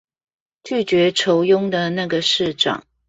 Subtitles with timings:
[0.63, 2.83] 拒絕酬庸的那個市長